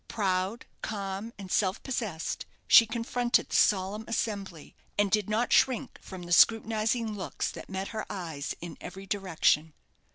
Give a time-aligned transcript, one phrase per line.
[0.07, 6.23] Proud, calm, and self possessed, she confronted the solemn assembly, and did not shrink from
[6.23, 9.73] the scrutinizing looks that met her eyes in every direction.